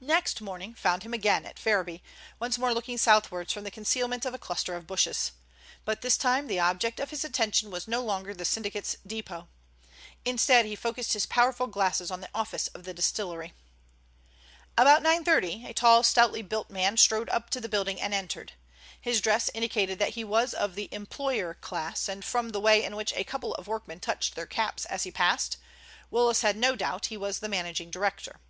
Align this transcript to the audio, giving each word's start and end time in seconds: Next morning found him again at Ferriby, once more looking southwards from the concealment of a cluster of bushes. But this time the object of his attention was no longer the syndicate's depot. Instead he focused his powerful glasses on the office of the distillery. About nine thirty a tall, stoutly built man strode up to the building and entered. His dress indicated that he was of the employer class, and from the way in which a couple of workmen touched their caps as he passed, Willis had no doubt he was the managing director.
Next 0.00 0.40
morning 0.40 0.72
found 0.72 1.02
him 1.02 1.12
again 1.12 1.44
at 1.44 1.58
Ferriby, 1.58 2.02
once 2.40 2.56
more 2.56 2.72
looking 2.72 2.96
southwards 2.96 3.52
from 3.52 3.64
the 3.64 3.70
concealment 3.70 4.24
of 4.24 4.32
a 4.32 4.38
cluster 4.38 4.74
of 4.74 4.86
bushes. 4.86 5.32
But 5.84 6.00
this 6.00 6.16
time 6.16 6.46
the 6.46 6.58
object 6.58 6.98
of 6.98 7.10
his 7.10 7.22
attention 7.22 7.70
was 7.70 7.86
no 7.86 8.00
longer 8.02 8.32
the 8.32 8.46
syndicate's 8.46 8.96
depot. 9.06 9.46
Instead 10.24 10.64
he 10.64 10.74
focused 10.74 11.12
his 11.12 11.26
powerful 11.26 11.66
glasses 11.66 12.10
on 12.10 12.22
the 12.22 12.30
office 12.34 12.68
of 12.68 12.84
the 12.84 12.94
distillery. 12.94 13.52
About 14.78 15.02
nine 15.02 15.22
thirty 15.22 15.66
a 15.66 15.74
tall, 15.74 16.02
stoutly 16.02 16.40
built 16.40 16.70
man 16.70 16.96
strode 16.96 17.28
up 17.28 17.50
to 17.50 17.60
the 17.60 17.68
building 17.68 18.00
and 18.00 18.14
entered. 18.14 18.52
His 18.98 19.20
dress 19.20 19.50
indicated 19.52 19.98
that 19.98 20.14
he 20.14 20.24
was 20.24 20.54
of 20.54 20.76
the 20.76 20.88
employer 20.94 21.52
class, 21.52 22.08
and 22.08 22.24
from 22.24 22.48
the 22.52 22.60
way 22.60 22.82
in 22.82 22.96
which 22.96 23.12
a 23.12 23.22
couple 23.22 23.54
of 23.56 23.68
workmen 23.68 24.00
touched 24.00 24.34
their 24.34 24.46
caps 24.46 24.86
as 24.86 25.02
he 25.02 25.10
passed, 25.10 25.58
Willis 26.10 26.40
had 26.40 26.56
no 26.56 26.74
doubt 26.74 27.08
he 27.12 27.18
was 27.18 27.40
the 27.40 27.50
managing 27.50 27.90
director. 27.90 28.40